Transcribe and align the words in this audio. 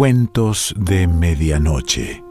Cuentos 0.00 0.74
de 0.78 1.06
Medianoche. 1.06 2.24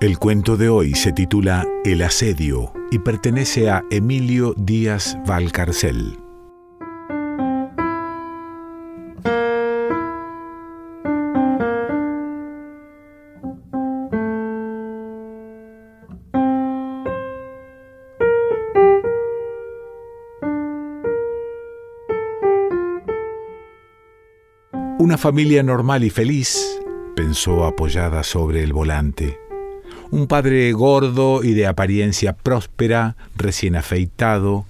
El 0.00 0.18
cuento 0.18 0.56
de 0.56 0.68
hoy 0.68 0.94
se 0.94 1.12
titula 1.12 1.64
El 1.84 2.02
asedio 2.02 2.72
y 2.90 2.98
pertenece 2.98 3.70
a 3.70 3.84
Emilio 3.92 4.52
Díaz 4.56 5.16
Valcarcel. 5.24 6.23
Una 25.04 25.18
familia 25.18 25.62
normal 25.62 26.02
y 26.02 26.08
feliz, 26.08 26.80
pensó 27.14 27.66
apoyada 27.66 28.22
sobre 28.22 28.62
el 28.62 28.72
volante. 28.72 29.38
Un 30.10 30.26
padre 30.26 30.72
gordo 30.72 31.44
y 31.44 31.52
de 31.52 31.66
apariencia 31.66 32.32
próspera, 32.34 33.14
recién 33.36 33.76
afeitado, 33.76 34.64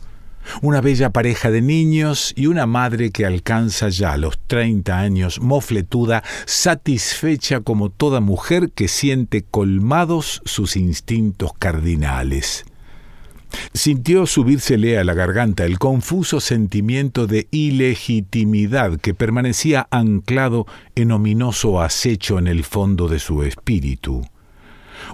una 0.60 0.80
bella 0.80 1.10
pareja 1.10 1.52
de 1.52 1.62
niños 1.62 2.32
y 2.34 2.48
una 2.48 2.66
madre 2.66 3.12
que 3.12 3.24
alcanza 3.24 3.90
ya 3.90 4.16
los 4.16 4.36
30 4.48 4.98
años, 4.98 5.40
mofletuda, 5.40 6.24
satisfecha 6.46 7.60
como 7.60 7.90
toda 7.90 8.18
mujer 8.18 8.72
que 8.74 8.88
siente 8.88 9.44
colmados 9.48 10.42
sus 10.44 10.74
instintos 10.74 11.52
cardinales. 11.56 12.64
Sintió 13.72 14.26
subírsele 14.26 14.98
a 14.98 15.04
la 15.04 15.14
garganta 15.14 15.64
el 15.64 15.78
confuso 15.78 16.40
sentimiento 16.40 17.26
de 17.26 17.48
ilegitimidad 17.50 18.98
que 19.00 19.14
permanecía 19.14 19.86
anclado 19.90 20.66
en 20.94 21.12
ominoso 21.12 21.80
acecho 21.80 22.38
en 22.38 22.46
el 22.46 22.64
fondo 22.64 23.08
de 23.08 23.18
su 23.18 23.42
espíritu. 23.42 24.26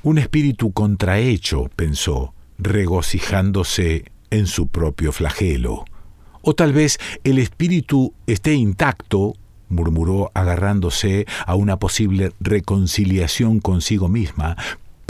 Un 0.02 0.19
espíritu 0.19 0.72
contrahecho, 0.72 1.70
pensó, 1.74 2.34
regocijándose 2.58 4.05
en 4.30 4.47
su 4.47 4.69
propio 4.69 5.12
flagelo. 5.12 5.84
O 6.42 6.54
tal 6.54 6.72
vez 6.72 6.98
el 7.25 7.38
espíritu 7.38 8.14
esté 8.27 8.54
intacto, 8.54 9.34
murmuró 9.69 10.30
agarrándose 10.34 11.27
a 11.47 11.54
una 11.54 11.78
posible 11.78 12.32
reconciliación 12.41 13.60
consigo 13.60 14.08
misma, 14.08 14.56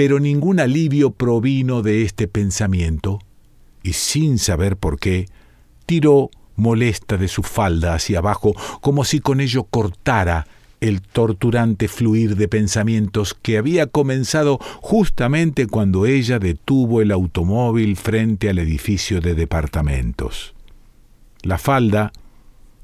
pero 0.01 0.19
ningún 0.19 0.61
alivio 0.61 1.11
provino 1.11 1.83
de 1.83 2.01
este 2.05 2.27
pensamiento, 2.27 3.19
y 3.83 3.93
sin 3.93 4.39
saber 4.39 4.79
por 4.79 4.99
qué, 4.99 5.27
tiró 5.85 6.31
molesta 6.57 7.19
de 7.19 7.29
su 7.29 7.43
falda 7.43 7.93
hacia 7.93 8.21
abajo, 8.21 8.55
como 8.81 9.05
si 9.05 9.21
con 9.21 9.43
ello 9.43 9.65
cortara 9.65 10.47
el 10.81 11.03
torturante 11.03 11.87
fluir 11.87 12.37
de 12.37 12.49
pensamientos 12.49 13.35
que 13.35 13.59
había 13.59 13.89
comenzado 13.89 14.59
justamente 14.81 15.67
cuando 15.67 16.07
ella 16.07 16.39
detuvo 16.39 17.03
el 17.03 17.13
automóvil 17.13 17.95
frente 17.97 18.49
al 18.49 18.59
edificio 18.59 19.21
de 19.21 19.35
departamentos. 19.35 20.55
La 21.43 21.59
falda 21.59 22.11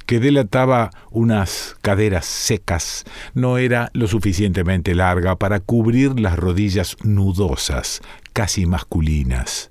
que 0.06 0.20
delataba 0.20 0.90
unas 1.10 1.76
caderas 1.82 2.24
secas, 2.24 3.04
no 3.34 3.58
era 3.58 3.90
lo 3.92 4.06
suficientemente 4.06 4.94
larga 4.94 5.36
para 5.36 5.60
cubrir 5.60 6.18
las 6.18 6.36
rodillas 6.36 6.96
nudosas, 7.02 8.00
casi 8.32 8.66
masculinas. 8.66 9.70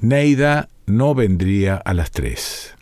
Neida 0.00 0.68
no 0.86 1.14
vendría 1.14 1.76
a 1.76 1.94
las 1.94 2.10
tres. 2.10 2.74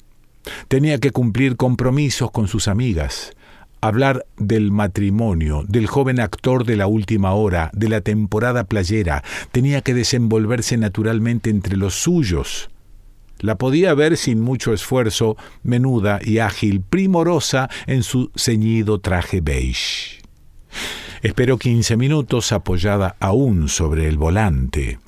Tenía 0.69 0.99
que 0.99 1.11
cumplir 1.11 1.57
compromisos 1.57 2.31
con 2.31 2.49
sus 2.49 2.67
amigas, 2.67 3.33
hablar 3.81 4.27
del 4.37 4.73
matrimonio, 4.73 5.65
del 5.69 5.87
joven 5.87 6.21
actor 6.21 6.65
de 6.65 6.77
la 6.77 6.87
última 6.87 7.33
hora, 7.33 7.71
de 7.75 7.89
la 7.89 8.01
temporada 8.01 8.65
playera, 8.65 9.23
tenía 9.53 9.81
que 9.83 9.95
desenvolverse 9.95 10.77
naturalmente 10.77 11.51
entre 11.51 11.77
los 11.77 11.95
suyos, 11.95 12.71
la 13.41 13.57
podía 13.57 13.95
ver 13.95 14.17
sin 14.17 14.41
mucho 14.41 14.73
esfuerzo, 14.73 15.37
menuda 15.63 16.21
y 16.23 16.39
ágil, 16.39 16.81
primorosa 16.81 17.69
en 17.87 18.03
su 18.03 18.31
ceñido 18.37 19.01
traje 19.01 19.41
beige. 19.41 20.21
Esperó 21.23 21.59
quince 21.59 21.97
minutos 21.97 22.53
apoyada 22.53 23.17
aún 23.21 23.69
sobre 23.69 24.09
el 24.09 24.17
volante. 24.17 24.99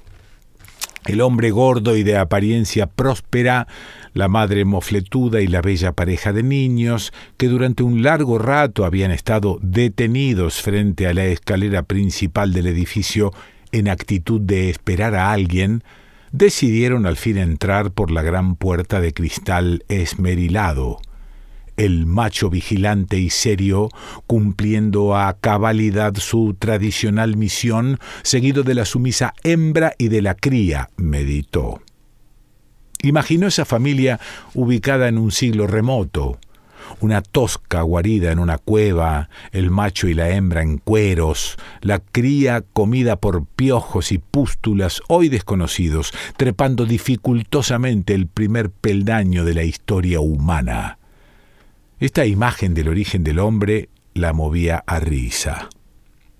El 1.07 1.21
hombre 1.21 1.51
gordo 1.51 1.97
y 1.97 2.05
de 2.05 2.17
apariencia 2.17 2.87
próspera, 2.87 3.67
la 4.13 4.29
madre 4.29 4.65
mofletuda 4.65 5.41
y 5.41 5.49
la 5.49 5.61
bella 5.61 5.93
pareja 5.93 6.33
de 6.33 6.45
niños, 6.45 7.13
que 7.37 7.49
durante 7.49 7.83
un 7.83 8.03
largo 8.03 8.39
rato 8.39 8.85
habían 8.85 9.11
estado 9.11 9.59
detenidos 9.63 10.61
frente 10.61 11.09
a 11.09 11.15
la 11.15 11.25
escalera 11.25 11.83
principal 11.83 12.53
del 12.53 12.69
edificio 12.69 13.33
en 13.73 13.89
actitud 13.89 14.41
de 14.41 14.71
esperar 14.71 15.15
a 15.17 15.33
alguien, 15.33 15.83
decidieron 16.33 17.07
al 17.07 17.17
fin 17.17 17.39
entrar 17.39 17.93
por 17.93 18.11
la 18.11 18.23
gran 18.23 18.57
puerta 18.57 19.01
de 19.01 19.13
cristal 19.13 19.85
esmerilado. 19.89 20.99
El 21.77 22.07
macho 22.07 22.51
vigilante 22.51 23.19
y 23.19 23.31
serio, 23.31 23.89
cumpliendo 24.27 25.17
a 25.17 25.39
cabalidad 25.41 26.15
su 26.17 26.55
tradicional 26.59 27.37
misión, 27.37 27.99
seguido 28.23 28.63
de 28.63 28.75
la 28.75 28.85
sumisa 28.85 29.35
hembra 29.43 29.95
y 29.97 30.09
de 30.09 30.23
la 30.23 30.35
cría, 30.35 30.91
meditó. 30.97 31.81
Imaginó 33.03 33.47
esa 33.47 33.65
familia 33.65 34.21
ubicada 34.55 35.09
en 35.09 35.19
un 35.19 35.33
siglo 35.33 35.67
remoto, 35.67 36.39
una 37.01 37.23
tosca 37.23 37.83
guarida 37.83 38.33
en 38.33 38.39
una 38.39 38.59
cueva, 38.59 39.29
el 39.53 39.71
macho 39.71 40.09
y 40.09 40.15
la 40.15 40.31
hembra 40.31 40.63
en 40.63 40.79
cueros, 40.79 41.57
la 41.81 42.01
cría 42.01 42.63
comida 42.73 43.17
por 43.17 43.47
piojos 43.47 44.13
y 44.13 44.19
pústulas 44.19 45.01
hoy 45.09 45.29
desconocidos, 45.29 46.13
trepando 46.37 46.85
dificultosamente 46.85 48.15
el 48.15 48.27
primer 48.27 48.71
peldaño 48.71 49.45
de 49.45 49.55
la 49.55 49.65
historia 49.65 50.21
humana. 50.21 50.99
Esta 52.01 52.27
imagen 52.27 52.75
del 52.75 52.89
origen 52.89 53.23
del 53.25 53.39
hombre 53.39 53.89
la 54.15 54.33
movía 54.33 54.83
a 54.87 54.99
risa. 54.99 55.69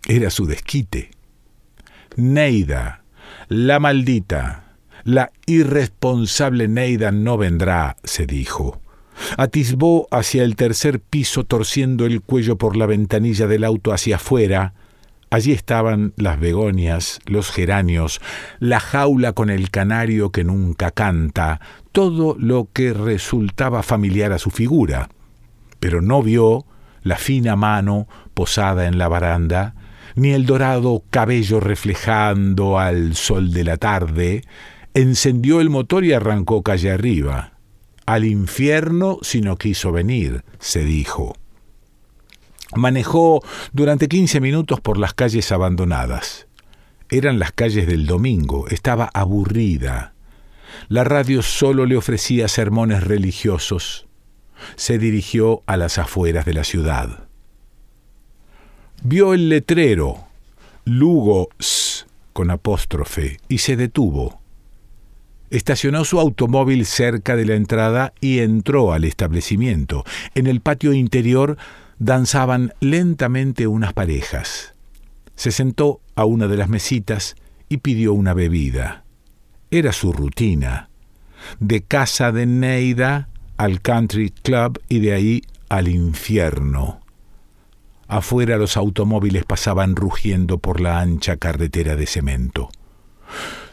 Era 0.09 0.31
su 0.31 0.47
desquite. 0.47 1.11
Neida, 2.17 3.05
la 3.49 3.79
maldita, 3.79 4.77
la 5.05 5.31
irresponsable 5.47 6.69
Neida 6.69 7.13
no 7.13 7.39
vendrá, 7.39 7.97
se 8.05 8.27
dijo. 8.27 8.82
Atisbó 9.37 10.09
hacia 10.11 10.43
el 10.45 10.57
tercer 10.57 11.01
piso 11.01 11.45
torciendo 11.45 12.07
el 12.07 12.21
cuello 12.21 12.57
por 12.57 12.77
la 12.77 12.87
ventanilla 12.87 13.47
del 13.47 13.65
auto 13.65 13.93
hacia 13.93 14.17
afuera. 14.17 14.75
Allí 15.31 15.53
estaban 15.53 16.13
las 16.17 16.39
begonias, 16.39 17.21
los 17.25 17.51
geranios, 17.51 18.21
la 18.59 18.81
jaula 18.81 19.33
con 19.33 19.49
el 19.49 19.71
canario 19.71 20.31
que 20.31 20.45
nunca 20.45 20.91
canta, 20.91 21.61
todo 21.93 22.37
lo 22.39 22.69
que 22.73 22.93
resultaba 22.93 23.83
familiar 23.83 24.33
a 24.33 24.39
su 24.39 24.51
figura. 24.51 25.09
Pero 25.81 26.03
no 26.03 26.23
vio 26.23 26.67
la 27.03 27.17
fina 27.17 27.57
mano 27.57 28.09
posada 28.35 28.87
en 28.87 28.99
la 28.99 29.09
baranda, 29.09 29.75
ni 30.15 30.33
el 30.33 30.45
dorado 30.45 31.03
cabello 31.11 31.61
reflejando 31.61 32.79
al 32.79 33.15
sol 33.15 33.53
de 33.53 33.65
la 33.65 33.79
tarde, 33.79 34.43
encendió 34.95 35.61
el 35.61 35.71
motor 35.71 36.05
y 36.05 36.13
arrancó 36.13 36.63
calle 36.63 36.91
arriba. 36.91 37.52
Al 38.13 38.27
infierno 38.27 39.21
si 39.23 39.41
no 39.41 39.57
quiso 39.57 39.91
venir, 39.91 40.45
se 40.59 40.85
dijo. 40.85 41.35
Manejó 42.77 43.43
durante 43.73 44.07
quince 44.07 44.39
minutos 44.39 44.83
por 44.83 44.99
las 44.99 45.15
calles 45.15 45.51
abandonadas. 45.51 46.47
Eran 47.09 47.39
las 47.39 47.53
calles 47.53 47.87
del 47.87 48.05
domingo, 48.05 48.69
estaba 48.69 49.09
aburrida. 49.15 50.13
La 50.91 51.05
radio 51.05 51.41
solo 51.41 51.87
le 51.87 51.97
ofrecía 51.97 52.49
sermones 52.49 53.03
religiosos. 53.03 54.07
Se 54.77 54.99
dirigió 54.99 55.63
a 55.65 55.79
las 55.79 55.97
afueras 55.97 56.45
de 56.45 56.53
la 56.53 56.65
ciudad. 56.65 57.29
Vio 59.03 59.33
el 59.33 59.49
letrero, 59.49 60.27
Lugo 60.85 61.49
con 62.35 62.51
apóstrofe, 62.51 63.39
y 63.49 63.57
se 63.57 63.77
detuvo 63.77 64.42
estacionó 65.53 66.05
su 66.05 66.19
automóvil 66.19 66.87
cerca 66.87 67.37
de 67.37 67.45
la 67.45 67.55
entrada 67.55 68.15
y 68.21 68.39
entró 68.39 68.93
al 68.93 69.05
establecimiento. 69.05 70.03
En 70.35 70.47
el 70.47 70.63
patio 70.63 70.95
interior 70.95 71.59
danzaban 71.99 72.73
lentamente 72.81 73.67
unas 73.67 73.93
parejas. 73.93 74.75
Se 75.37 75.53
sentó 75.53 76.01
a 76.15 76.25
una 76.25 76.49
de 76.49 76.57
las 76.57 76.71
mesitas 76.71 77.37
y 77.69 77.79
pidió 77.79 78.15
una 78.15 78.33
bebida. 78.33 79.05
Era 79.71 79.93
su 79.93 80.13
rutina. 80.13 80.89
De 81.61 81.83
casa 81.83 82.33
de 82.33 82.47
Neida 82.47 83.29
al 83.59 83.83
country 83.83 84.31
club 84.31 84.81
y 84.89 85.01
de 85.01 85.13
ahí 85.13 85.43
al 85.69 85.89
infierno. 85.89 87.01
Afuera 88.09 88.57
los 88.57 88.79
automóviles 88.79 89.45
pasaban 89.45 89.97
rugiendo 89.97 90.59
por 90.59 90.81
la 90.81 91.01
ancha 91.01 91.37
carretera 91.37 91.95
de 91.95 92.07
cemento. 92.07 92.71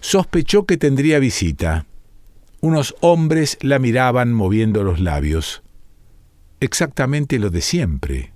Sospechó 0.01 0.65
que 0.65 0.77
tendría 0.77 1.19
visita. 1.19 1.85
Unos 2.61 2.95
hombres 3.01 3.57
la 3.61 3.79
miraban 3.79 4.33
moviendo 4.33 4.83
los 4.83 4.99
labios. 4.99 5.61
Exactamente 6.59 7.39
lo 7.39 7.49
de 7.49 7.61
siempre. 7.61 8.33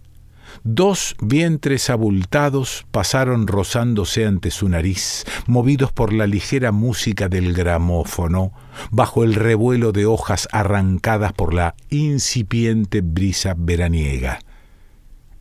Dos 0.64 1.16
vientres 1.20 1.90
abultados 1.90 2.86
pasaron 2.92 3.48
rozándose 3.48 4.26
ante 4.26 4.52
su 4.52 4.70
nariz, 4.70 5.26
movidos 5.48 5.92
por 5.92 6.14
la 6.14 6.28
ligera 6.28 6.72
música 6.72 7.28
del 7.28 7.54
gramófono, 7.54 8.54
bajo 8.92 9.24
el 9.24 9.34
revuelo 9.34 9.92
de 9.92 10.06
hojas 10.06 10.48
arrancadas 10.52 11.34
por 11.34 11.54
la 11.54 11.76
incipiente 11.90 13.02
brisa 13.02 13.56
veraniega. 13.58 14.40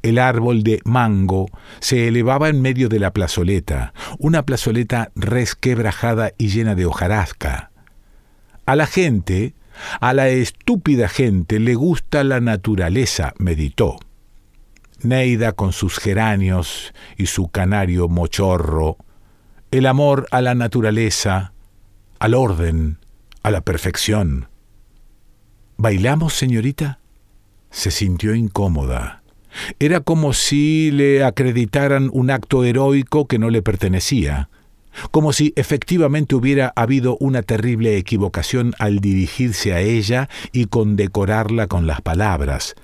El 0.03 0.19
árbol 0.19 0.63
de 0.65 0.81
mango 0.85 1.49
se 1.81 2.09
elevaba 2.09 2.49
en 2.49 2.61
medio 2.61 2.89
de 2.89 2.99
la 2.99 3.13
plazoleta, 3.13 3.95
una 4.19 4.45
plazoleta 4.45 5.13
resquebrajada 5.15 6.33
y 6.39 6.49
llena 6.49 6.75
de 6.75 6.87
hojarasca. 6.87 7.71
A 8.67 8.77
la 8.77 8.87
gente, 8.87 9.55
a 10.01 10.13
la 10.13 10.29
estúpida 10.29 11.09
gente, 11.09 11.61
le 11.61 11.75
gusta 11.75 12.25
la 12.25 12.41
naturaleza, 12.41 13.35
meditó. 13.39 13.99
Neida 15.03 15.53
con 15.53 15.73
sus 15.73 15.99
geranios 15.99 16.93
y 17.17 17.27
su 17.27 17.49
canario 17.49 18.09
mochorro, 18.09 18.99
el 19.71 19.87
amor 19.87 20.27
a 20.31 20.41
la 20.41 20.55
naturaleza, 20.55 21.53
al 22.19 22.35
orden, 22.35 22.99
a 23.43 23.51
la 23.51 23.63
perfección. 23.63 24.49
¿Bailamos, 25.77 26.35
señorita? 26.35 27.01
Se 27.71 27.91
sintió 27.91 28.35
incómoda. 28.35 29.22
Era 29.79 30.01
como 30.01 30.33
si 30.33 30.91
le 30.91 31.25
acreditaran 31.25 32.11
un 32.13 32.31
acto 32.31 32.65
heroico 32.65 33.27
que 33.27 33.39
no 33.39 33.51
le 33.51 33.63
pertenecía, 33.63 34.49
como 35.11 35.33
si 35.33 35.53
efectivamente 35.57 36.35
hubiera 36.35 36.73
habido 36.77 37.17
una 37.19 37.43
terrible 37.43 37.97
equivocación 37.97 38.75
al 38.79 39.01
dirigirse 39.01 39.73
a 39.73 39.81
ella 39.81 40.29
y 40.53 40.67
condecorarla 40.67 41.67
con 41.67 41.87
las 41.87 42.01
palabras, 42.01 42.75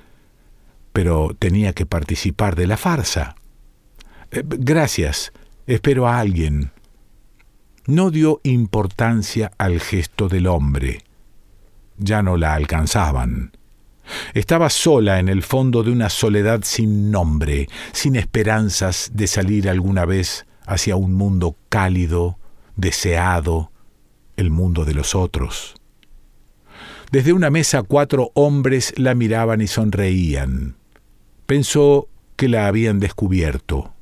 pero 0.92 1.34
tenía 1.38 1.72
que 1.72 1.86
participar 1.86 2.56
de 2.56 2.66
la 2.66 2.76
farsa. 2.76 3.36
Eh, 4.30 4.42
gracias, 4.44 5.32
espero 5.66 6.08
a 6.08 6.18
alguien. 6.18 6.72
No 7.86 8.10
dio 8.10 8.40
importancia 8.42 9.50
al 9.56 9.80
gesto 9.80 10.28
del 10.28 10.46
hombre. 10.46 11.04
Ya 11.96 12.22
no 12.22 12.36
la 12.36 12.54
alcanzaban. 12.54 13.52
Estaba 14.34 14.70
sola 14.70 15.18
en 15.18 15.28
el 15.28 15.42
fondo 15.42 15.82
de 15.82 15.90
una 15.90 16.10
soledad 16.10 16.60
sin 16.62 17.10
nombre, 17.10 17.68
sin 17.92 18.16
esperanzas 18.16 19.10
de 19.14 19.26
salir 19.26 19.68
alguna 19.68 20.04
vez 20.04 20.46
hacia 20.66 20.96
un 20.96 21.14
mundo 21.14 21.56
cálido, 21.68 22.38
deseado, 22.76 23.70
el 24.36 24.50
mundo 24.50 24.84
de 24.84 24.94
los 24.94 25.14
otros. 25.14 25.74
Desde 27.10 27.32
una 27.32 27.50
mesa 27.50 27.82
cuatro 27.82 28.30
hombres 28.34 28.92
la 28.96 29.14
miraban 29.14 29.60
y 29.60 29.66
sonreían. 29.66 30.76
Pensó 31.46 32.08
que 32.36 32.48
la 32.48 32.66
habían 32.66 33.00
descubierto. 33.00 33.94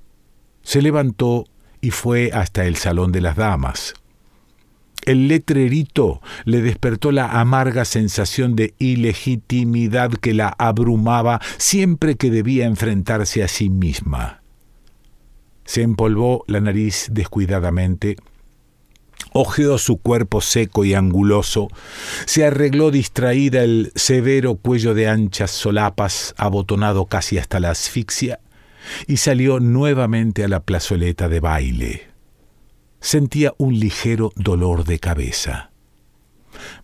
Se 0.63 0.83
levantó 0.83 1.45
y 1.81 1.91
fue 1.91 2.31
hasta 2.33 2.67
el 2.67 2.77
salón 2.77 3.13
de 3.13 3.21
las 3.21 3.37
damas. 3.37 3.95
El 5.07 5.29
letrerito 5.29 6.21
le 6.45 6.61
despertó 6.61 7.13
la 7.13 7.41
amarga 7.41 7.85
sensación 7.85 8.57
de 8.57 8.75
ilegitimidad 8.79 10.13
que 10.13 10.35
la 10.35 10.55
abrumaba 10.59 11.41
siempre 11.57 12.17
que 12.17 12.31
debía 12.31 12.67
enfrentarse 12.67 13.43
a 13.43 13.49
sí 13.49 13.71
misma. 13.71 14.43
Se 15.65 15.83
empolvó 15.83 16.45
la 16.47 16.61
nariz 16.61 17.09
descuidadamente 17.11 18.17
Ojeó 19.33 19.77
su 19.77 19.99
cuerpo 19.99 20.41
seco 20.41 20.85
y 20.87 20.95
anguloso, 20.95 21.69
se 22.25 22.47
arregló 22.47 22.91
distraída 22.91 23.63
el 23.63 23.93
severo 23.95 24.57
cuello 24.57 24.95
de 24.95 25.09
anchas 25.09 25.51
solapas, 25.51 26.35
abotonado 26.39 27.05
casi 27.05 27.37
hasta 27.37 27.61
la 27.61 27.71
asfixia, 27.71 28.41
y 29.07 29.19
salió 29.19 29.61
nuevamente 29.61 30.43
a 30.43 30.49
la 30.49 30.61
plazoleta 30.61 31.29
de 31.29 31.41
baile. 31.41 32.16
Sentía 33.07 33.55
un 33.57 33.79
ligero 33.79 34.33
dolor 34.35 34.85
de 34.85 34.99
cabeza. 34.99 35.71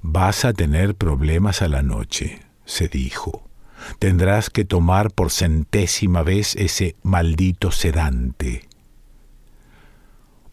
Vas 0.03 0.45
a 0.45 0.53
tener 0.53 0.95
problemas 0.95 1.63
a 1.63 1.69
la 1.69 1.83
noche, 1.83 2.43
se 2.65 2.87
dijo. 2.87 3.51
Tendrás 3.99 4.49
que 4.49 4.65
tomar 4.65 5.11
por 5.11 5.33
centésima 5.33 6.23
vez 6.23 6.55
ese 6.55 6.95
maldito 7.03 7.73
sedante. 7.73 8.69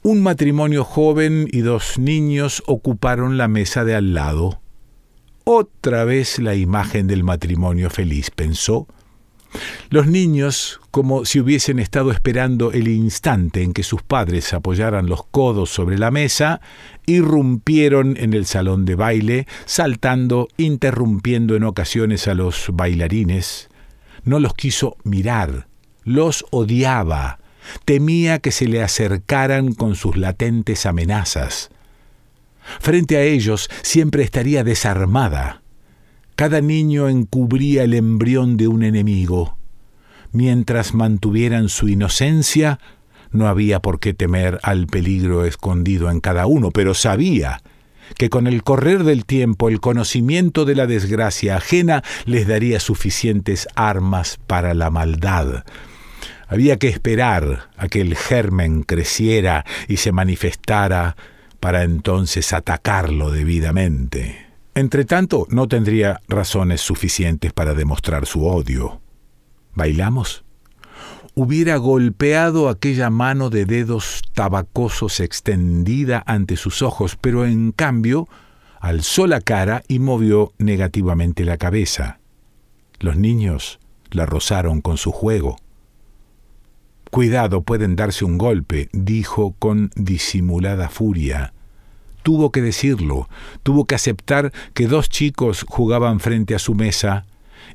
Un 0.02 0.24
matrimonio 0.24 0.84
joven 0.84 1.48
y 1.52 1.60
dos 1.60 2.00
niños 2.00 2.64
ocuparon 2.66 3.38
la 3.38 3.48
mesa 3.48 3.86
de 3.86 3.94
al 3.94 4.16
lado. 4.16 4.62
Otra 5.44 6.04
vez 6.04 6.40
la 6.40 6.56
imagen 6.56 7.06
del 7.06 7.24
matrimonio 7.24 7.92
feliz, 7.92 8.32
pensó. 8.32 8.88
Los 9.90 10.08
niños, 10.08 10.80
como 10.92 11.26
si 11.26 11.40
hubiesen 11.40 11.80
estado 11.80 12.12
esperando 12.12 12.72
el 12.72 12.88
instante 12.88 13.64
en 13.64 13.74
que 13.74 13.84
sus 13.84 14.04
padres 14.04 14.54
apoyaran 14.54 15.08
los 15.08 15.24
codos 15.26 15.70
sobre 15.70 15.98
la 15.98 16.12
mesa, 16.12 16.62
irrumpieron 17.06 18.16
en 18.18 18.34
el 18.34 18.46
salón 18.46 18.86
de 18.86 18.96
baile, 18.96 19.48
saltando, 19.66 20.48
interrumpiendo 20.58 21.56
en 21.56 21.64
ocasiones 21.64 22.28
a 22.28 22.36
los 22.36 22.68
bailarines. 22.72 23.70
No 24.24 24.40
los 24.40 24.54
quiso 24.54 24.98
mirar, 25.04 25.68
los 26.04 26.46
odiaba, 26.52 27.40
temía 27.86 28.40
que 28.40 28.52
se 28.52 28.68
le 28.68 28.84
acercaran 28.84 29.74
con 29.74 29.96
sus 29.96 30.18
latentes 30.18 30.86
amenazas. 30.86 31.72
Frente 32.80 33.18
a 33.18 33.24
ellos 33.24 33.70
siempre 33.82 34.24
estaría 34.24 34.64
desarmada. 34.64 35.59
Cada 36.40 36.62
niño 36.62 37.10
encubría 37.10 37.84
el 37.84 37.94
embrión 37.94 38.56
de 38.56 38.70
un 38.70 38.84
enemigo. 38.84 39.58
Mientras 40.32 40.94
mantuvieran 40.94 41.68
su 41.68 41.90
inocencia, 41.90 42.80
no 43.32 43.50
había 43.50 43.82
por 43.82 44.00
qué 44.00 44.14
temer 44.14 44.58
al 44.64 44.88
peligro 44.88 45.44
escondido 45.44 46.10
en 46.10 46.22
cada 46.22 46.46
uno, 46.46 46.72
pero 46.72 46.94
sabía 46.94 47.62
que 48.16 48.30
con 48.30 48.48
el 48.48 48.64
correr 48.64 49.04
del 49.04 49.26
tiempo 49.26 49.68
el 49.68 49.82
conocimiento 49.82 50.64
de 50.64 50.76
la 50.76 50.88
desgracia 50.88 51.58
ajena 51.58 52.06
les 52.24 52.48
daría 52.48 52.80
suficientes 52.80 53.68
armas 53.76 54.40
para 54.48 54.74
la 54.74 54.90
maldad, 54.90 55.66
había 56.48 56.78
que 56.78 56.88
esperar 56.88 57.70
a 57.76 57.90
que 57.90 58.00
el 58.00 58.16
germen 58.16 58.84
creciera 58.84 59.66
y 59.90 59.98
se 59.98 60.14
manifestara 60.14 61.18
para 61.60 61.84
entonces 61.84 62.54
atacarlo 62.54 63.30
debidamente. 63.30 64.49
Entretanto, 64.76 65.48
no 65.50 65.68
tendría 65.68 66.22
razones 66.28 66.82
suficientes 66.82 67.54
para 67.54 67.74
demostrar 67.74 68.26
su 68.26 68.46
odio. 68.46 69.02
¿Bailamos? 69.74 70.44
Hubiera 71.36 71.78
golpeado 71.78 72.70
aquella 72.70 73.10
mano 73.10 73.50
de 73.50 73.66
dedos 73.66 74.22
tabacosos 74.34 75.20
extendida 75.20 76.24
ante 76.26 76.58
sus 76.58 76.82
ojos, 76.82 77.18
pero 77.20 77.46
en 77.46 77.72
cambio 77.72 78.28
alzó 78.80 79.28
la 79.28 79.42
cara 79.42 79.84
y 79.88 80.00
movió 80.00 80.54
negativamente 80.58 81.46
la 81.46 81.58
cabeza. 81.58 82.20
Los 83.00 83.16
niños 83.16 83.80
la 84.12 84.26
rozaron 84.26 84.82
con 84.82 84.98
su 84.98 85.12
juego. 85.12 85.58
Cuidado, 87.12 87.62
pueden 87.62 87.96
darse 87.96 88.24
un 88.24 88.38
golpe, 88.38 88.90
dijo 88.92 89.56
con 89.58 89.92
disimulada 89.96 90.90
furia. 90.90 91.54
Tuvo 92.30 92.52
que 92.52 92.62
decirlo, 92.62 93.28
tuvo 93.64 93.86
que 93.86 93.96
aceptar 93.96 94.54
que 94.76 94.86
dos 94.86 95.10
chicos 95.10 95.66
jugaban 95.68 96.20
frente 96.20 96.54
a 96.54 96.60
su 96.60 96.76
mesa 96.76 97.26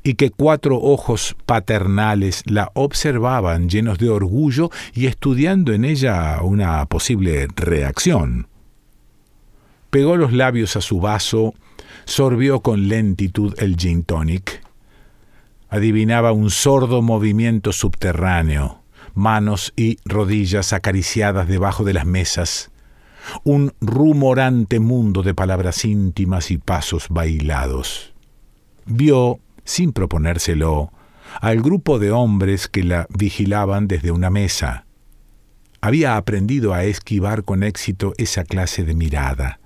y 0.01 0.13
que 0.13 0.29
cuatro 0.29 0.77
ojos 0.77 1.35
paternales 1.45 2.41
la 2.45 2.71
observaban 2.73 3.67
llenos 3.67 3.97
de 3.97 4.07
orgullo 4.07 4.69
y 4.93 5.07
estudiando 5.07 5.73
en 5.73 5.83
ella 5.83 6.39
una 6.41 6.85
posible 6.85 7.49
reacción. 7.53 8.47
Pegó 9.89 10.15
los 10.15 10.31
labios 10.31 10.77
a 10.77 10.81
su 10.81 11.01
vaso, 11.01 11.53
sorbió 12.05 12.61
con 12.61 12.87
lentitud 12.87 13.55
el 13.57 13.75
gin 13.75 14.03
tonic. 14.03 14.63
Adivinaba 15.67 16.31
un 16.31 16.49
sordo 16.49 17.01
movimiento 17.01 17.73
subterráneo 17.73 18.85
manos 19.15 19.73
y 19.75 19.97
rodillas 20.05 20.71
acariciadas 20.73 21.47
debajo 21.47 21.83
de 21.83 21.93
las 21.93 22.05
mesas, 22.05 22.71
un 23.43 23.73
rumorante 23.81 24.79
mundo 24.79 25.23
de 25.23 25.33
palabras 25.33 25.85
íntimas 25.85 26.51
y 26.51 26.57
pasos 26.57 27.07
bailados. 27.09 28.13
Vio, 28.85 29.39
sin 29.63 29.93
proponérselo, 29.93 30.91
al 31.41 31.61
grupo 31.61 31.99
de 31.99 32.11
hombres 32.11 32.67
que 32.67 32.83
la 32.83 33.07
vigilaban 33.09 33.87
desde 33.87 34.11
una 34.11 34.29
mesa. 34.29 34.85
Había 35.81 36.17
aprendido 36.17 36.73
a 36.73 36.83
esquivar 36.83 37.43
con 37.43 37.63
éxito 37.63 38.13
esa 38.17 38.43
clase 38.43 38.83
de 38.83 38.95
mirada. 38.95 39.59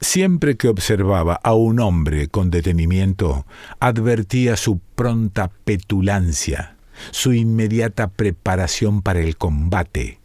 Siempre 0.00 0.56
que 0.56 0.68
observaba 0.68 1.34
a 1.34 1.54
un 1.54 1.78
hombre 1.80 2.28
con 2.28 2.50
detenimiento, 2.50 3.46
advertía 3.78 4.56
su 4.56 4.80
pronta 4.94 5.50
petulancia, 5.64 6.76
su 7.12 7.32
inmediata 7.32 8.08
preparación 8.08 9.02
para 9.02 9.20
el 9.20 9.36
combate. 9.36 10.20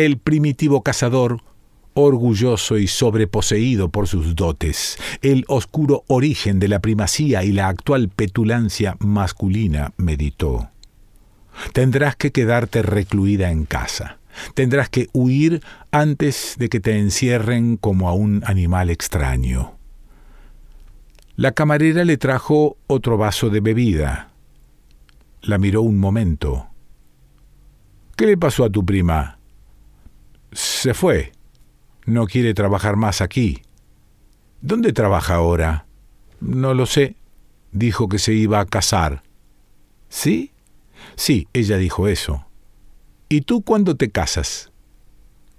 El 0.00 0.16
primitivo 0.16 0.82
cazador 0.82 1.42
orgulloso 1.92 2.78
y 2.78 2.86
sobreposeído 2.86 3.90
por 3.90 4.08
sus 4.08 4.34
dotes, 4.34 4.96
el 5.20 5.44
oscuro 5.46 6.04
origen 6.06 6.58
de 6.58 6.68
la 6.68 6.78
primacía 6.78 7.44
y 7.44 7.52
la 7.52 7.68
actual 7.68 8.08
petulancia 8.08 8.96
masculina, 8.98 9.92
meditó. 9.98 10.70
Tendrás 11.74 12.16
que 12.16 12.32
quedarte 12.32 12.80
recluida 12.80 13.50
en 13.50 13.66
casa. 13.66 14.16
Tendrás 14.54 14.88
que 14.88 15.08
huir 15.12 15.62
antes 15.90 16.54
de 16.58 16.70
que 16.70 16.80
te 16.80 16.96
encierren 16.96 17.76
como 17.76 18.08
a 18.08 18.14
un 18.14 18.42
animal 18.46 18.88
extraño. 18.88 19.76
La 21.36 21.52
camarera 21.52 22.06
le 22.06 22.16
trajo 22.16 22.78
otro 22.86 23.18
vaso 23.18 23.50
de 23.50 23.60
bebida. 23.60 24.30
La 25.42 25.58
miró 25.58 25.82
un 25.82 25.98
momento. 25.98 26.68
¿Qué 28.16 28.24
le 28.24 28.38
pasó 28.38 28.64
a 28.64 28.70
tu 28.70 28.82
prima? 28.82 29.39
Se 30.80 30.94
fue. 30.94 31.32
No 32.06 32.26
quiere 32.26 32.54
trabajar 32.54 32.96
más 32.96 33.20
aquí. 33.20 33.60
¿Dónde 34.62 34.94
trabaja 34.94 35.34
ahora? 35.34 35.84
No 36.40 36.72
lo 36.72 36.86
sé. 36.86 37.16
Dijo 37.70 38.08
que 38.08 38.18
se 38.18 38.32
iba 38.32 38.60
a 38.60 38.64
casar. 38.64 39.22
¿Sí? 40.08 40.52
Sí, 41.16 41.48
ella 41.52 41.76
dijo 41.76 42.08
eso. 42.08 42.46
¿Y 43.28 43.42
tú 43.42 43.60
cuándo 43.60 43.96
te 43.96 44.10
casas? 44.10 44.72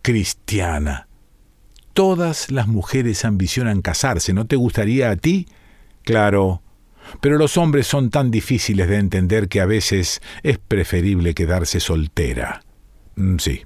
Cristiana. 0.01 1.07
Todas 1.93 2.49
las 2.49 2.67
mujeres 2.67 3.23
ambicionan 3.23 3.83
casarse, 3.83 4.33
¿no 4.33 4.47
te 4.47 4.55
gustaría 4.55 5.11
a 5.11 5.17
ti? 5.17 5.45
Claro. 6.01 6.63
Pero 7.19 7.37
los 7.37 7.57
hombres 7.57 7.85
son 7.85 8.09
tan 8.09 8.31
difíciles 8.31 8.89
de 8.89 8.97
entender 8.97 9.49
que 9.49 9.61
a 9.61 9.67
veces 9.67 10.19
es 10.41 10.57
preferible 10.57 11.35
quedarse 11.35 11.79
soltera. 11.79 12.63
Mm, 13.17 13.37
sí, 13.37 13.65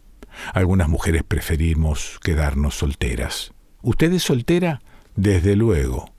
algunas 0.53 0.89
mujeres 0.89 1.23
preferimos 1.23 2.19
quedarnos 2.23 2.75
solteras. 2.75 3.53
¿Usted 3.81 4.13
es 4.13 4.23
soltera? 4.23 4.81
Desde 5.15 5.55
luego. 5.55 6.11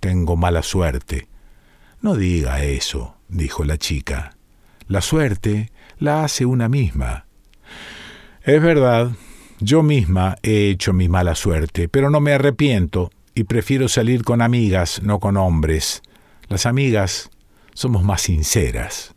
Tengo 0.00 0.36
mala 0.36 0.62
suerte. 0.62 1.28
No 2.00 2.16
diga 2.16 2.62
eso, 2.62 3.16
dijo 3.28 3.64
la 3.64 3.78
chica. 3.78 4.36
La 4.86 5.00
suerte 5.00 5.72
la 5.98 6.24
hace 6.24 6.44
una 6.44 6.68
misma. 6.68 7.26
Es 8.42 8.60
verdad, 8.60 9.12
yo 9.60 9.82
misma 9.82 10.36
he 10.42 10.68
hecho 10.68 10.92
mi 10.92 11.08
mala 11.08 11.34
suerte, 11.34 11.88
pero 11.88 12.10
no 12.10 12.20
me 12.20 12.32
arrepiento 12.32 13.10
y 13.34 13.44
prefiero 13.44 13.88
salir 13.88 14.22
con 14.22 14.42
amigas, 14.42 15.00
no 15.02 15.18
con 15.20 15.36
hombres. 15.36 16.02
Las 16.48 16.66
amigas 16.66 17.30
somos 17.72 18.04
más 18.04 18.22
sinceras. 18.22 19.13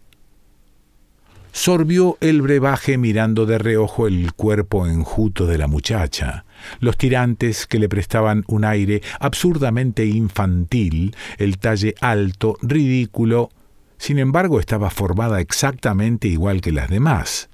Sorbió 1.58 2.20
el 2.22 2.44
brebaje 2.44 3.00
mirando 3.00 3.48
de 3.48 3.58
reojo 3.58 4.06
el 4.06 4.32
cuerpo 4.34 4.86
enjuto 4.86 5.48
de 5.48 5.58
la 5.58 5.66
muchacha, 5.66 6.46
los 6.80 6.98
tirantes 6.98 7.66
que 7.66 7.80
le 7.80 7.90
prestaban 7.90 8.44
un 8.48 8.64
aire 8.64 9.02
absurdamente 9.20 10.06
infantil, 10.06 11.16
el 11.40 11.58
talle 11.58 11.96
alto, 12.00 12.58
ridículo, 12.62 13.50
sin 13.98 14.20
embargo 14.20 14.60
estaba 14.60 14.92
formada 14.92 15.42
exactamente 15.42 16.28
igual 16.28 16.62
que 16.62 16.72
las 16.72 16.92
demás. 16.92 17.50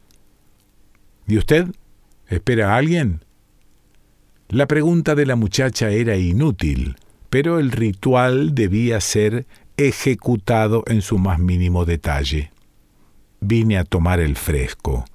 ¿Y 1.26 1.38
usted? 1.38 1.68
¿Espera 2.28 2.74
a 2.74 2.78
alguien? 2.80 3.24
La 4.50 4.68
pregunta 4.68 5.16
de 5.16 5.26
la 5.26 5.38
muchacha 5.38 5.92
era 5.92 6.18
inútil, 6.18 6.98
pero 7.30 7.58
el 7.58 7.72
ritual 7.72 8.54
debía 8.54 9.00
ser 9.00 9.46
ejecutado 9.78 10.84
en 10.88 11.02
su 11.02 11.18
más 11.18 11.40
mínimo 11.40 11.86
detalle. 11.86 12.53
Vine 13.44 13.78
a 13.78 13.84
tomar 13.84 14.20
el 14.20 14.38
fresco. 14.38 15.06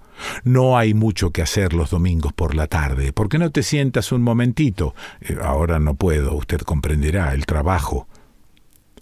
No 0.44 0.76
hay 0.76 0.94
mucho 0.94 1.30
que 1.30 1.42
hacer 1.42 1.72
los 1.72 1.90
domingos 1.90 2.32
por 2.32 2.54
la 2.54 2.66
tarde. 2.66 3.12
¿Por 3.12 3.28
qué 3.28 3.38
no 3.38 3.50
te 3.50 3.62
sientas 3.62 4.12
un 4.12 4.22
momentito? 4.22 4.94
Eh, 5.20 5.38
ahora 5.42 5.78
no 5.78 5.94
puedo, 5.94 6.34
usted 6.34 6.60
comprenderá, 6.60 7.32
el 7.32 7.46
trabajo. 7.46 8.06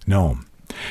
No, 0.05 0.39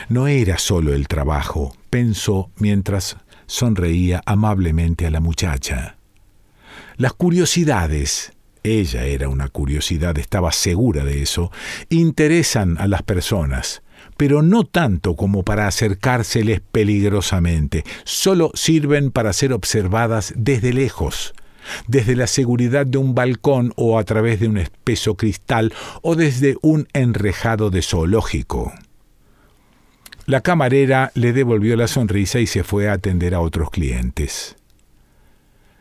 no 0.10 0.28
era 0.28 0.58
solo 0.58 0.94
el 0.94 1.08
trabajo, 1.08 1.76
pensó 1.90 2.50
mientras 2.58 3.18
sonreía 3.46 4.22
amablemente 4.26 5.06
a 5.06 5.12
la 5.12 5.22
muchacha. 5.22 5.98
Las 6.98 7.14
curiosidades, 7.14 8.34
ella 8.64 9.06
era 9.06 9.30
una 9.30 9.48
curiosidad, 9.48 10.18
estaba 10.18 10.52
segura 10.52 11.06
de 11.06 11.22
eso, 11.22 11.52
interesan 11.90 12.78
a 12.80 12.88
las 12.88 13.04
personas, 13.04 13.84
pero 14.18 14.42
no 14.42 14.64
tanto 14.64 15.16
como 15.16 15.44
para 15.44 15.68
acercárseles 15.68 16.62
peligrosamente, 16.72 17.84
solo 18.04 18.52
sirven 18.54 19.12
para 19.12 19.34
ser 19.34 19.54
observadas 19.54 20.34
desde 20.36 20.74
lejos, 20.74 21.34
desde 21.88 22.16
la 22.16 22.28
seguridad 22.28 22.86
de 22.86 22.98
un 22.98 23.16
balcón 23.16 23.74
o 23.76 23.98
a 24.00 24.04
través 24.04 24.40
de 24.40 24.48
un 24.48 24.58
espeso 24.58 25.16
cristal 25.16 25.74
o 26.02 26.16
desde 26.16 26.58
un 26.62 26.88
enrejado 26.94 27.70
de 27.70 27.82
zoológico. 27.82 28.74
La 30.26 30.42
camarera 30.42 31.12
le 31.14 31.34
devolvió 31.34 31.76
la 31.76 31.88
sonrisa 31.88 32.40
y 32.40 32.48
se 32.48 32.64
fue 32.64 32.90
a 32.90 32.94
atender 32.94 33.36
a 33.36 33.42
otros 33.42 33.70
clientes. 33.70 34.56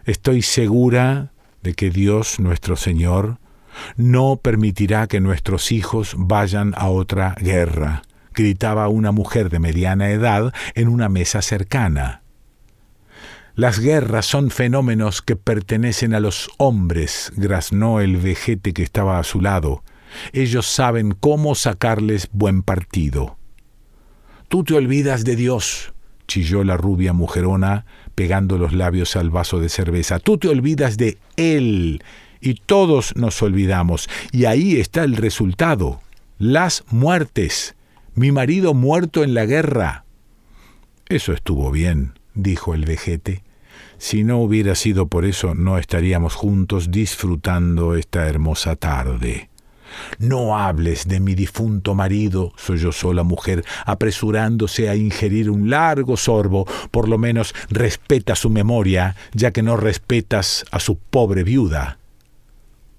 Estoy 0.04 0.42
segura 0.42 1.32
de 1.62 1.72
que 1.72 1.88
Dios 1.88 2.40
nuestro 2.40 2.76
Señor 2.76 3.38
no 3.96 4.36
permitirá 4.36 5.06
que 5.06 5.20
nuestros 5.20 5.72
hijos 5.72 6.14
vayan 6.18 6.74
a 6.76 6.88
otra 6.88 7.34
guerra, 7.40 8.02
gritaba 8.34 8.88
una 8.88 9.12
mujer 9.12 9.50
de 9.50 9.58
mediana 9.58 10.10
edad 10.10 10.52
en 10.74 10.88
una 10.88 11.08
mesa 11.08 11.42
cercana. 11.42 12.22
Las 13.56 13.78
guerras 13.78 14.26
son 14.26 14.50
fenómenos 14.50 15.22
que 15.22 15.36
pertenecen 15.36 16.12
a 16.12 16.20
los 16.20 16.50
hombres, 16.56 17.32
graznó 17.36 18.00
el 18.00 18.16
vejete 18.16 18.72
que 18.72 18.82
estaba 18.82 19.18
a 19.20 19.24
su 19.24 19.40
lado. 19.40 19.84
Ellos 20.32 20.66
saben 20.66 21.12
cómo 21.12 21.54
sacarles 21.54 22.28
buen 22.32 22.62
partido. 22.62 23.38
Tú 24.48 24.64
te 24.64 24.74
olvidas 24.74 25.24
de 25.24 25.36
Dios, 25.36 25.94
chilló 26.26 26.64
la 26.64 26.76
rubia 26.76 27.12
mujerona, 27.12 27.86
pegando 28.14 28.58
los 28.58 28.72
labios 28.72 29.16
al 29.16 29.30
vaso 29.30 29.60
de 29.60 29.68
cerveza. 29.68 30.18
Tú 30.18 30.38
te 30.38 30.48
olvidas 30.48 30.96
de 30.96 31.18
Él. 31.36 32.02
Y 32.40 32.54
todos 32.54 33.16
nos 33.16 33.40
olvidamos. 33.42 34.08
Y 34.30 34.44
ahí 34.44 34.76
está 34.76 35.04
el 35.04 35.16
resultado. 35.16 36.00
Las 36.38 36.84
muertes. 36.90 37.74
Mi 38.14 38.30
marido 38.30 38.75
muerto 38.75 39.25
en 39.25 39.35
la 39.35 39.44
guerra. 39.44 40.04
Eso 41.09 41.33
estuvo 41.33 41.71
bien, 41.71 42.18
dijo 42.35 42.75
el 42.75 42.85
vejete. 42.85 43.42
Si 43.99 44.23
no 44.23 44.38
hubiera 44.38 44.76
sido 44.76 45.09
por 45.09 45.25
eso, 45.25 45.54
no 45.54 45.78
estaríamos 45.78 46.35
juntos 46.35 46.90
disfrutando 46.92 47.97
esta 47.97 48.28
hermosa 48.28 48.76
tarde. 48.76 49.50
No 50.18 50.56
hables 50.56 51.09
de 51.09 51.21
mi 51.21 51.35
difunto 51.35 51.94
marido, 51.94 52.52
sollozó 52.56 53.12
la 53.12 53.25
mujer, 53.25 53.64
apresurándose 53.85 54.88
a 54.88 54.94
ingerir 54.94 55.50
un 55.50 55.71
largo 55.71 56.16
sorbo. 56.16 56.66
Por 56.90 57.09
lo 57.09 57.18
menos 57.18 57.54
respeta 57.68 58.37
su 58.37 58.49
memoria, 58.49 59.16
ya 59.33 59.50
que 59.50 59.62
no 59.62 59.76
respetas 59.76 60.64
a 60.71 60.78
su 60.78 60.99
pobre 60.99 61.42
viuda. 61.42 61.99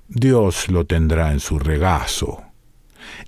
Dios 0.08 0.70
lo 0.70 0.86
tendrá 0.86 1.32
en 1.32 1.40
su 1.40 1.58
regazo. 1.58 2.44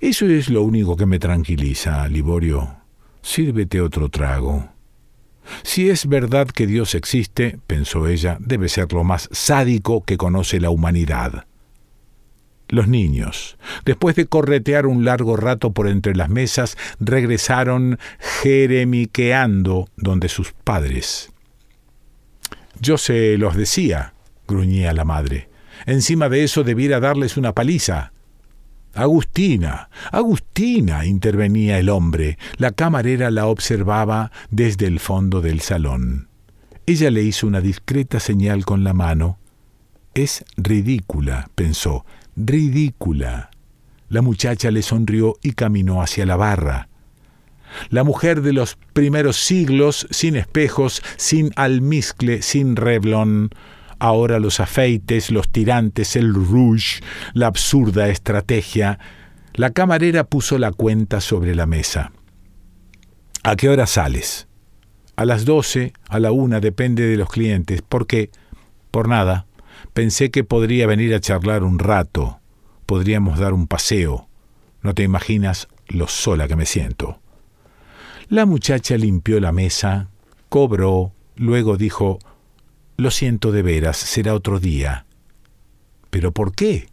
Eso 0.00 0.26
es 0.26 0.48
lo 0.48 0.62
único 0.62 0.96
que 0.96 1.06
me 1.06 1.18
tranquiliza, 1.18 2.06
Liborio. 2.08 2.76
Sírvete 3.22 3.80
otro 3.80 4.08
trago. 4.08 4.68
Si 5.62 5.88
es 5.88 6.06
verdad 6.06 6.48
que 6.48 6.66
Dios 6.66 6.94
existe, 6.94 7.58
pensó 7.66 8.06
ella, 8.06 8.36
debe 8.40 8.68
ser 8.68 8.92
lo 8.92 9.04
más 9.04 9.28
sádico 9.32 10.02
que 10.04 10.16
conoce 10.16 10.60
la 10.60 10.70
humanidad 10.70 11.46
los 12.68 12.88
niños. 12.88 13.56
Después 13.84 14.16
de 14.16 14.26
corretear 14.26 14.86
un 14.86 15.04
largo 15.04 15.36
rato 15.36 15.72
por 15.72 15.88
entre 15.88 16.14
las 16.14 16.28
mesas, 16.28 16.76
regresaron 17.00 17.98
jeremiqueando 18.42 19.88
donde 19.96 20.28
sus 20.28 20.52
padres. 20.52 21.32
Yo 22.80 22.98
se 22.98 23.38
los 23.38 23.56
decía, 23.56 24.14
gruñía 24.46 24.92
la 24.92 25.04
madre. 25.04 25.48
Encima 25.86 26.28
de 26.28 26.44
eso 26.44 26.64
debiera 26.64 27.00
darles 27.00 27.36
una 27.36 27.52
paliza. 27.52 28.12
Agustina, 28.98 29.90
Agustina, 30.10 31.06
intervenía 31.06 31.78
el 31.78 31.88
hombre. 31.88 32.36
La 32.56 32.72
camarera 32.72 33.30
la 33.30 33.46
observaba 33.46 34.32
desde 34.50 34.86
el 34.86 34.98
fondo 34.98 35.40
del 35.40 35.60
salón. 35.60 36.26
Ella 36.84 37.08
le 37.12 37.22
hizo 37.22 37.46
una 37.46 37.60
discreta 37.60 38.18
señal 38.18 38.64
con 38.64 38.82
la 38.82 38.94
mano. 38.94 39.38
Es 40.14 40.44
ridícula, 40.56 41.48
pensó, 41.54 42.04
ridícula. 42.34 43.50
La 44.08 44.20
muchacha 44.20 44.72
le 44.72 44.82
sonrió 44.82 45.36
y 45.44 45.52
caminó 45.52 46.02
hacia 46.02 46.26
la 46.26 46.34
barra. 46.34 46.88
La 47.90 48.02
mujer 48.02 48.42
de 48.42 48.52
los 48.52 48.78
primeros 48.94 49.36
siglos, 49.36 50.08
sin 50.10 50.34
espejos, 50.34 51.04
sin 51.16 51.52
almizcle, 51.54 52.42
sin 52.42 52.74
reblón, 52.74 53.50
ahora 53.98 54.38
los 54.38 54.60
afeites, 54.60 55.30
los 55.30 55.48
tirantes, 55.48 56.16
el 56.16 56.34
rouge, 56.34 57.00
la 57.34 57.46
absurda 57.46 58.08
estrategia. 58.08 58.98
La 59.54 59.70
camarera 59.70 60.24
puso 60.24 60.58
la 60.58 60.72
cuenta 60.72 61.20
sobre 61.20 61.54
la 61.54 61.66
mesa. 61.66 62.12
¿A 63.42 63.56
qué 63.56 63.68
hora 63.68 63.86
sales? 63.86 64.46
A 65.16 65.24
las 65.24 65.44
doce, 65.44 65.92
a 66.08 66.20
la 66.20 66.32
una, 66.32 66.60
depende 66.60 67.06
de 67.06 67.16
los 67.16 67.28
clientes. 67.28 67.82
¿Por 67.82 68.06
qué? 68.06 68.30
Por 68.90 69.08
nada. 69.08 69.46
Pensé 69.92 70.30
que 70.30 70.44
podría 70.44 70.86
venir 70.86 71.14
a 71.14 71.20
charlar 71.20 71.64
un 71.64 71.78
rato. 71.78 72.38
Podríamos 72.86 73.38
dar 73.38 73.52
un 73.52 73.66
paseo. 73.66 74.28
No 74.82 74.94
te 74.94 75.02
imaginas 75.02 75.68
lo 75.88 76.06
sola 76.06 76.46
que 76.46 76.56
me 76.56 76.66
siento. 76.66 77.20
La 78.28 78.46
muchacha 78.46 78.96
limpió 78.96 79.40
la 79.40 79.52
mesa, 79.52 80.10
cobró, 80.48 81.12
luego 81.36 81.76
dijo, 81.76 82.18
Lo 83.00 83.12
siento 83.12 83.52
de 83.52 83.62
veras, 83.62 83.96
será 83.96 84.34
otro 84.34 84.58
día. 84.58 85.06
¿Pero 86.10 86.32
por 86.32 86.52
qué? 86.52 86.88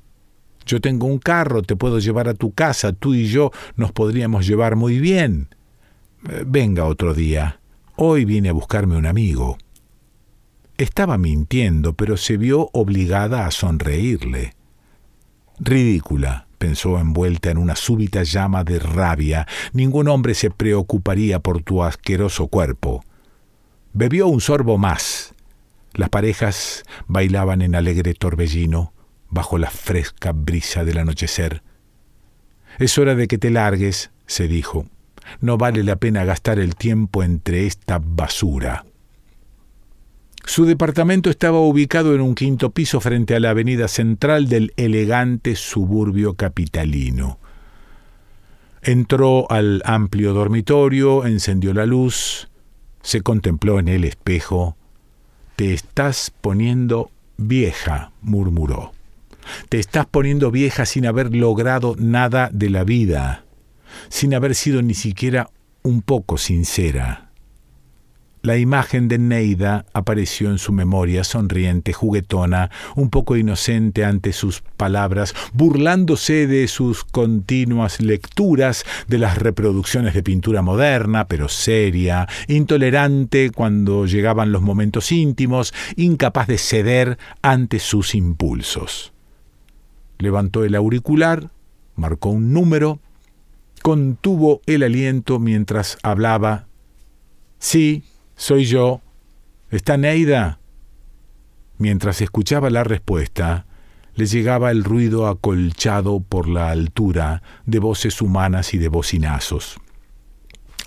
Yo 0.68 0.80
tengo 0.80 1.08
un 1.08 1.18
carro, 1.18 1.64
te 1.64 1.76
puedo 1.76 1.98
llevar 1.98 2.30
a 2.30 2.36
tu 2.36 2.54
casa, 2.54 2.94
tú 2.94 3.16
y 3.16 3.26
yo 3.26 3.52
nos 3.76 3.92
podríamos 3.92 4.46
llevar 4.46 4.76
muy 4.76 5.00
bien. 5.00 5.50
Eh, 6.30 6.44
venga 6.46 6.86
otro 6.86 7.16
día. 7.16 7.60
Hoy 7.96 8.24
vine 8.24 8.50
a 8.50 8.54
buscarme 8.54 8.96
un 8.98 9.08
amigo. 9.08 9.58
Estaba 10.78 11.18
mintiendo, 11.18 11.94
pero 11.94 12.18
se 12.18 12.38
vio 12.38 12.70
obligada 12.74 13.48
a 13.48 13.52
sonreírle. 13.52 14.54
Ridícula, 15.58 16.46
pensó 16.60 17.00
envuelta 17.00 17.50
en 17.50 17.58
una 17.58 17.76
súbita 17.76 18.22
llama 18.22 18.64
de 18.64 18.78
rabia. 18.78 19.48
Ningún 19.74 20.08
hombre 20.10 20.36
se 20.36 20.52
preocuparía 20.52 21.40
por 21.40 21.64
tu 21.64 21.82
asqueroso 21.82 22.46
cuerpo. 22.46 23.04
Bebió 23.94 24.28
un 24.28 24.40
sorbo 24.40 24.78
más. 24.78 25.35
Las 25.96 26.10
parejas 26.10 26.84
bailaban 27.08 27.62
en 27.62 27.74
alegre 27.74 28.14
torbellino 28.14 28.94
bajo 29.30 29.58
la 29.58 29.70
fresca 29.70 30.34
brisa 30.34 30.84
del 30.84 30.98
anochecer. 30.98 31.64
Es 32.80 32.98
hora 32.98 33.16
de 33.16 33.28
que 33.28 33.38
te 33.38 33.50
largues, 33.50 34.12
se 34.28 34.48
dijo. 34.48 34.86
No 35.40 35.58
vale 35.58 35.84
la 35.84 35.96
pena 35.96 36.26
gastar 36.26 36.60
el 36.60 36.76
tiempo 36.76 37.24
entre 37.24 37.66
esta 37.66 38.00
basura. 38.04 38.86
Su 40.44 40.66
departamento 40.66 41.30
estaba 41.30 41.60
ubicado 41.60 42.14
en 42.14 42.22
un 42.22 42.36
quinto 42.36 42.70
piso 42.72 43.00
frente 43.00 43.36
a 43.36 43.40
la 43.40 43.50
avenida 43.50 43.88
central 43.88 44.48
del 44.48 44.74
elegante 44.76 45.56
suburbio 45.56 46.36
capitalino. 46.36 47.40
Entró 48.84 49.50
al 49.50 49.82
amplio 49.86 50.34
dormitorio, 50.34 51.26
encendió 51.26 51.74
la 51.74 51.88
luz, 51.88 52.50
se 53.02 53.22
contempló 53.22 53.80
en 53.80 53.88
el 53.88 54.04
espejo. 54.04 54.78
Te 55.56 55.74
estás 55.74 56.32
poniendo 56.42 57.12
vieja, 57.38 58.12
murmuró. 58.22 58.92
Te 59.70 59.80
estás 59.80 60.06
poniendo 60.06 60.52
vieja 60.52 60.86
sin 60.86 61.06
haber 61.06 61.34
logrado 61.34 61.96
nada 61.98 62.50
de 62.52 62.70
la 62.70 62.84
vida, 62.84 63.46
sin 64.10 64.34
haber 64.34 64.56
sido 64.56 64.82
ni 64.82 64.96
siquiera 64.96 65.50
un 65.82 66.02
poco 66.02 66.38
sincera. 66.38 67.25
La 68.46 68.58
imagen 68.58 69.08
de 69.08 69.18
Neida 69.18 69.88
apareció 69.92 70.52
en 70.52 70.60
su 70.60 70.72
memoria, 70.72 71.24
sonriente, 71.24 71.94
juguetona, 71.94 72.70
un 72.96 73.10
poco 73.10 73.38
inocente 73.38 74.06
ante 74.06 74.34
sus 74.34 74.62
palabras, 74.78 75.34
burlándose 75.54 76.46
de 76.46 76.68
sus 76.68 77.04
continuas 77.04 78.00
lecturas, 78.00 78.86
de 79.08 79.18
las 79.18 79.40
reproducciones 79.40 80.14
de 80.14 80.22
pintura 80.22 80.62
moderna, 80.62 81.28
pero 81.28 81.50
seria, 81.50 82.28
intolerante 82.48 83.50
cuando 83.50 84.06
llegaban 84.06 84.52
los 84.52 84.62
momentos 84.62 85.12
íntimos, 85.12 85.74
incapaz 85.96 86.46
de 86.46 86.60
ceder 86.60 87.18
ante 87.42 87.80
sus 87.80 88.14
impulsos. 88.14 89.12
Levantó 90.20 90.64
el 90.64 90.76
auricular, 90.76 91.50
marcó 91.96 92.30
un 92.30 92.54
número, 92.54 93.00
contuvo 93.82 94.62
el 94.68 94.84
aliento 94.84 95.40
mientras 95.40 95.98
hablaba. 96.04 96.68
Sí, 97.58 98.04
soy 98.36 98.66
yo. 98.66 99.02
¿Está 99.72 99.98
Neida? 99.98 100.60
Mientras 101.78 102.22
escuchaba 102.22 102.70
la 102.70 102.84
respuesta, 102.84 103.66
le 104.16 104.26
llegaba 104.26 104.72
el 104.72 104.84
ruido 104.84 105.28
acolchado 105.28 106.22
por 106.22 106.48
la 106.48 106.70
altura 106.70 107.44
de 107.66 107.80
voces 107.80 108.22
humanas 108.22 108.74
y 108.74 108.78
de 108.78 108.88
bocinazos. 108.88 109.78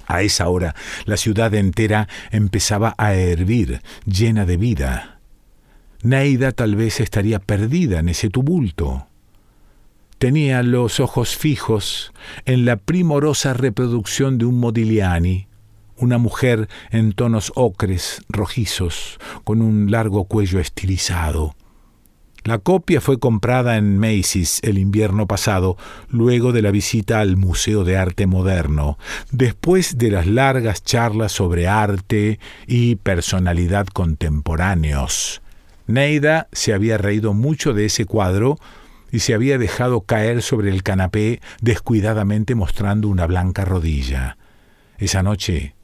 A 0.07 0.23
esa 0.23 0.49
hora 0.49 0.75
la 1.05 1.19
ciudad 1.19 1.53
entera 1.55 2.09
empezaba 2.31 2.95
a 2.97 3.15
hervir, 3.15 3.83
llena 4.07 4.47
de 4.47 4.57
vida. 4.57 5.21
Neida 6.03 6.53
tal 6.53 6.77
vez 6.77 7.01
estaría 7.01 7.39
perdida 7.41 7.99
en 7.99 8.09
ese 8.09 8.31
tumulto. 8.31 9.07
Tenía 10.19 10.63
los 10.63 10.99
ojos 10.99 11.37
fijos 11.37 12.13
en 12.47 12.65
la 12.65 12.77
primorosa 12.77 13.53
reproducción 13.53 14.39
de 14.39 14.47
un 14.47 14.59
Modigliani, 14.59 15.48
una 15.99 16.19
mujer 16.19 16.69
en 16.91 17.13
tonos 17.13 17.53
ocres, 17.55 18.23
rojizos, 18.29 19.19
con 19.45 19.63
un 19.63 19.91
largo 19.91 20.25
cuello 20.25 20.61
estilizado. 20.61 21.55
La 22.45 22.59
copia 22.59 23.01
fue 23.01 23.19
comprada 23.19 23.77
en 23.77 23.99
Macy's 23.99 24.61
el 24.63 24.79
invierno 24.79 25.27
pasado, 25.27 25.77
luego 26.09 26.53
de 26.53 26.63
la 26.63 26.71
visita 26.71 27.21
al 27.21 27.37
Museo 27.37 27.85
de 27.85 27.99
Arte 27.99 28.27
Moderno, 28.27 28.97
después 29.31 29.99
de 29.99 30.11
las 30.11 30.27
largas 30.27 30.83
charlas 30.83 31.33
sobre 31.33 31.69
arte 31.69 32.39
y 32.67 32.97
personalidad 32.97 33.87
contemporáneos. 33.89 35.43
Neida 35.87 36.49
se 36.53 36.73
había 36.73 36.97
reído 36.97 37.35
mucho 37.35 37.75
de 37.75 37.87
ese 37.87 38.07
cuadro 38.07 38.59
y 39.11 39.21
se 39.21 39.35
había 39.35 39.59
dejado 39.59 40.03
caer 40.03 40.43
sobre 40.43 40.71
el 40.71 40.83
canapé 40.83 41.41
descuidadamente 41.61 42.55
mostrando 42.55 43.09
una 43.09 43.27
blanca 43.27 43.65
rodilla. 43.65 44.39
Esa 44.99 45.23
noche 45.23 45.75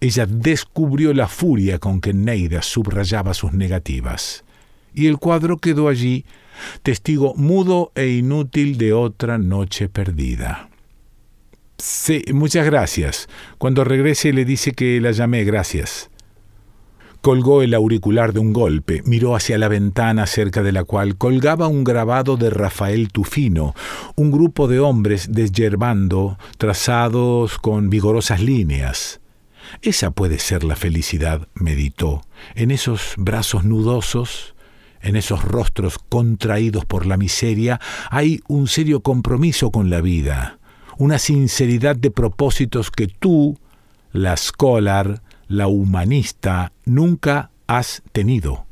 ella 0.00 0.26
descubrió 0.26 1.12
la 1.12 1.28
furia 1.28 1.78
con 1.78 2.00
que 2.00 2.14
Neida 2.14 2.62
subrayaba 2.62 3.34
sus 3.34 3.52
negativas, 3.52 4.44
y 4.94 5.06
el 5.06 5.18
cuadro 5.18 5.58
quedó 5.58 5.88
allí, 5.88 6.24
testigo 6.82 7.34
mudo 7.36 7.92
e 7.94 8.08
inútil 8.08 8.78
de 8.78 8.92
otra 8.92 9.38
noche 9.38 9.88
perdida. 9.88 10.70
Sí, 11.78 12.24
muchas 12.32 12.66
gracias. 12.66 13.28
Cuando 13.56 13.84
regrese 13.84 14.32
le 14.32 14.44
dice 14.44 14.72
que 14.72 15.00
la 15.00 15.12
llamé, 15.12 15.44
gracias. 15.44 16.10
Colgó 17.22 17.62
el 17.62 17.74
auricular 17.74 18.32
de 18.32 18.40
un 18.40 18.52
golpe, 18.52 19.02
miró 19.04 19.36
hacia 19.36 19.58
la 19.58 19.68
ventana 19.68 20.26
cerca 20.26 20.62
de 20.62 20.72
la 20.72 20.84
cual 20.84 21.16
colgaba 21.16 21.68
un 21.68 21.84
grabado 21.84 22.38
de 22.38 22.48
Rafael 22.48 23.08
Tufino, 23.12 23.74
un 24.16 24.30
grupo 24.30 24.68
de 24.68 24.80
hombres 24.80 25.30
desyerbando, 25.30 26.38
trazados 26.56 27.58
con 27.58 27.90
vigorosas 27.90 28.40
líneas. 28.40 29.20
Esa 29.82 30.10
puede 30.10 30.38
ser 30.38 30.64
la 30.64 30.76
felicidad, 30.76 31.48
meditó, 31.54 32.22
en 32.54 32.70
esos 32.70 33.14
brazos 33.16 33.64
nudosos, 33.64 34.54
en 35.02 35.16
esos 35.16 35.42
rostros 35.42 35.98
contraídos 35.98 36.84
por 36.84 37.06
la 37.06 37.16
miseria, 37.16 37.80
hay 38.10 38.40
un 38.48 38.68
serio 38.68 39.00
compromiso 39.00 39.70
con 39.70 39.90
la 39.90 40.00
vida, 40.00 40.58
una 40.98 41.18
sinceridad 41.18 41.96
de 41.96 42.10
propósitos 42.10 42.90
que 42.90 43.06
tú, 43.06 43.58
la 44.12 44.36
scholar, 44.36 45.22
la 45.48 45.66
humanista 45.66 46.72
nunca 46.84 47.50
has 47.66 48.02
tenido. 48.12 48.66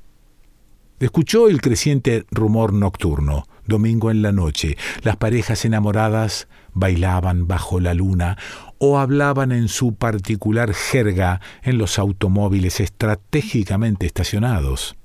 Escuchó 1.00 1.48
el 1.48 1.60
creciente 1.60 2.26
rumor 2.30 2.72
nocturno, 2.72 3.44
domingo 3.66 4.10
en 4.10 4.22
la 4.22 4.32
noche. 4.32 4.76
Las 5.02 5.16
parejas 5.16 5.64
enamoradas 5.64 6.48
bailaban 6.74 7.46
bajo 7.46 7.78
la 7.78 7.94
luna 7.94 8.36
o 8.78 8.98
hablaban 8.98 9.52
en 9.52 9.68
su 9.68 9.94
particular 9.94 10.72
jerga 10.72 11.40
en 11.62 11.78
los 11.78 11.98
automóviles 11.98 12.80
estratégicamente 12.80 14.06
estacionados. 14.06 14.96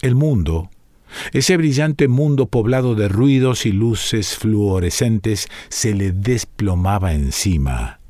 El 0.00 0.14
mundo, 0.14 0.70
ese 1.32 1.56
brillante 1.56 2.08
mundo 2.08 2.46
poblado 2.46 2.94
de 2.94 3.08
ruidos 3.08 3.66
y 3.66 3.72
luces 3.72 4.36
fluorescentes, 4.36 5.48
se 5.68 5.94
le 5.94 6.12
desplomaba 6.12 7.12
encima. 7.12 8.00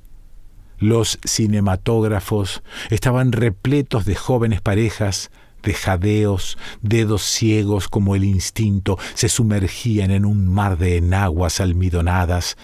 Los 0.78 1.18
cinematógrafos 1.24 2.62
estaban 2.90 3.30
repletos 3.32 4.04
de 4.04 4.16
jóvenes 4.16 4.60
parejas, 4.60 5.30
de 5.62 5.74
jadeos, 5.74 6.58
dedos 6.80 7.22
ciegos 7.22 7.88
como 7.88 8.16
el 8.16 8.24
instinto, 8.24 8.98
se 9.14 9.28
sumergían 9.28 10.10
en 10.10 10.24
un 10.24 10.48
mar 10.48 10.78
de 10.78 10.96
enaguas 10.96 11.60
almidonadas. 11.60 12.56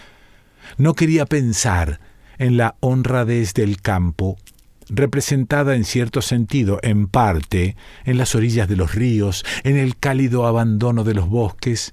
No 0.77 0.95
quería 0.95 1.27
pensar 1.27 2.01
en 2.39 2.57
la 2.57 2.77
honradez 2.81 3.55
del 3.55 3.81
campo, 3.81 4.37
representada 4.89 5.75
en 5.75 5.85
cierto 5.85 6.23
sentido, 6.23 6.79
en 6.83 7.09
parte, 7.09 7.77
en 8.05 8.19
las 8.19 8.35
orillas 8.35 8.69
de 8.69 8.77
los 8.77 8.95
ríos, 8.95 9.45
en 9.65 9.77
el 9.77 9.97
cálido 9.97 10.47
abandono 10.47 11.05
de 11.05 11.15
los 11.15 11.29
bosques, 11.29 11.93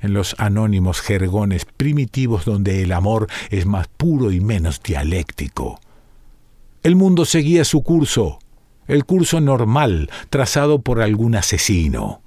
en 0.00 0.14
los 0.14 0.34
anónimos 0.38 1.00
jergones 1.00 1.64
primitivos 1.64 2.44
donde 2.44 2.82
el 2.82 2.92
amor 2.92 3.28
es 3.50 3.66
más 3.66 3.88
puro 3.88 4.32
y 4.32 4.40
menos 4.40 4.82
dialéctico. 4.82 5.80
El 6.82 6.96
mundo 6.96 7.24
seguía 7.24 7.64
su 7.64 7.82
curso, 7.82 8.40
el 8.88 9.04
curso 9.04 9.40
normal 9.40 10.10
trazado 10.28 10.80
por 10.80 11.00
algún 11.00 11.36
asesino. 11.36 12.21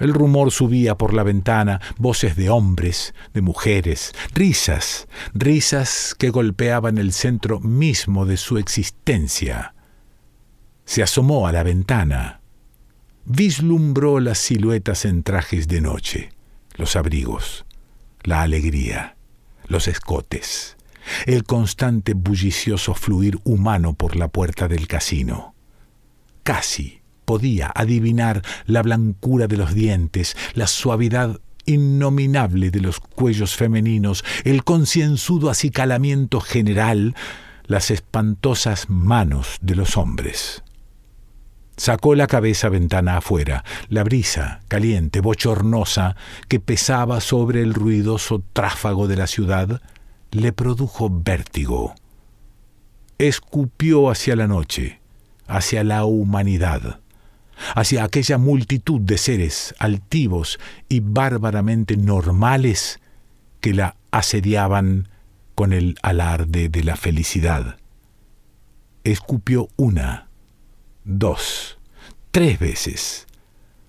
El 0.00 0.12
rumor 0.12 0.50
subía 0.50 0.96
por 0.96 1.14
la 1.14 1.22
ventana, 1.22 1.80
voces 1.96 2.34
de 2.34 2.50
hombres, 2.50 3.14
de 3.32 3.42
mujeres, 3.42 4.12
risas, 4.34 5.06
risas 5.34 6.16
que 6.18 6.30
golpeaban 6.30 6.98
el 6.98 7.12
centro 7.12 7.60
mismo 7.60 8.26
de 8.26 8.36
su 8.36 8.58
existencia. 8.58 9.74
Se 10.84 11.04
asomó 11.04 11.46
a 11.46 11.52
la 11.52 11.62
ventana 11.62 12.40
vislumbró 13.24 14.18
las 14.18 14.38
siluetas 14.38 15.04
en 15.04 15.22
trajes 15.22 15.68
de 15.68 15.80
noche, 15.80 16.32
los 16.74 16.96
abrigos, 16.96 17.64
la 18.24 18.42
alegría, 18.42 19.16
los 19.66 19.86
escotes, 19.86 20.76
el 21.26 21.44
constante 21.44 22.14
bullicioso 22.14 22.94
fluir 22.94 23.38
humano 23.44 23.94
por 23.94 24.16
la 24.16 24.26
puerta 24.26 24.66
del 24.66 24.88
casino. 24.88 25.54
Casi 26.42 26.99
podía 27.30 27.70
adivinar 27.76 28.42
la 28.66 28.82
blancura 28.82 29.46
de 29.46 29.56
los 29.56 29.72
dientes, 29.72 30.36
la 30.54 30.66
suavidad 30.66 31.38
innominable 31.64 32.72
de 32.72 32.80
los 32.80 32.98
cuellos 32.98 33.54
femeninos, 33.54 34.24
el 34.42 34.64
concienzudo 34.64 35.48
acicalamiento 35.48 36.40
general, 36.40 37.14
las 37.68 37.92
espantosas 37.92 38.90
manos 38.90 39.58
de 39.60 39.76
los 39.76 39.96
hombres. 39.96 40.64
Sacó 41.76 42.16
la 42.16 42.26
cabeza 42.26 42.68
ventana 42.68 43.18
afuera. 43.18 43.62
La 43.88 44.02
brisa, 44.02 44.62
caliente, 44.66 45.20
bochornosa, 45.20 46.16
que 46.48 46.58
pesaba 46.58 47.20
sobre 47.20 47.62
el 47.62 47.74
ruidoso 47.74 48.42
tráfago 48.52 49.06
de 49.06 49.14
la 49.14 49.28
ciudad, 49.28 49.80
le 50.32 50.52
produjo 50.52 51.08
vértigo. 51.12 51.94
Escupió 53.18 54.10
hacia 54.10 54.34
la 54.34 54.48
noche, 54.48 55.00
hacia 55.46 55.84
la 55.84 56.04
humanidad, 56.04 56.98
hacia 57.74 58.04
aquella 58.04 58.38
multitud 58.38 59.00
de 59.00 59.18
seres 59.18 59.74
altivos 59.78 60.58
y 60.88 61.00
bárbaramente 61.00 61.96
normales 61.96 63.00
que 63.60 63.74
la 63.74 63.96
asediaban 64.10 65.08
con 65.54 65.72
el 65.72 65.96
alarde 66.02 66.68
de 66.68 66.84
la 66.84 66.96
felicidad. 66.96 67.76
Escupió 69.04 69.68
una, 69.76 70.28
dos, 71.04 71.78
tres 72.30 72.58
veces, 72.58 73.26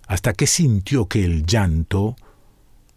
hasta 0.08 0.34
que 0.34 0.48
sintió 0.48 1.08
que 1.08 1.24
el 1.24 1.46
llanto, 1.46 2.16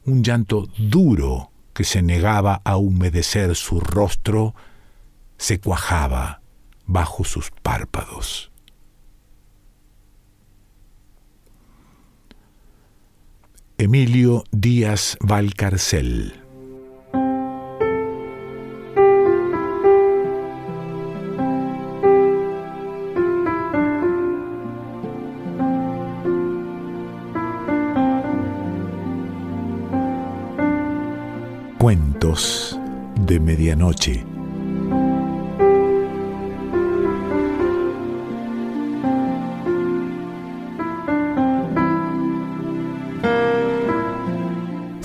un 0.05 0.25
llanto 0.25 0.69
duro 0.79 1.51
que 1.73 1.85
se 1.85 2.03
negaba 2.03 2.61
a 2.65 2.77
humedecer 2.77 3.55
su 3.57 3.81
rostro, 3.81 4.55
se 5.37 5.61
cuajaba 5.61 6.41
bajo 6.87 7.25
sus 7.25 7.51
párpados. 7.51 8.51
Emilio 13.77 14.45
Díaz 14.53 15.17
Valcarcel 15.21 16.33
Cuentos 31.79 32.79
de 33.27 33.41
Medianoche. 33.41 34.34